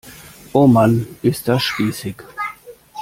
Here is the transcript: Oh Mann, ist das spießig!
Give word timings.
Oh 0.51 0.65
Mann, 0.65 1.05
ist 1.21 1.47
das 1.47 1.61
spießig! 1.61 2.15